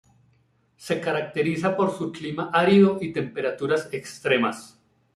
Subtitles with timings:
[0.77, 4.79] Se caracteriza por su clima árido y temperaturas extremas.